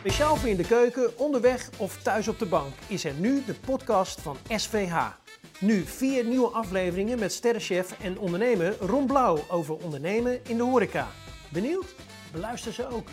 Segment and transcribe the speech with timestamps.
[0.00, 3.54] Speciaal voor in de keuken, onderweg of thuis op de bank is er nu de
[3.54, 5.06] podcast van SVH.
[5.58, 11.08] Nu vier nieuwe afleveringen met sterrenchef en ondernemer Ron Blauw over ondernemen in de horeca.
[11.48, 11.94] Benieuwd?
[12.32, 13.08] Beluister ze ook.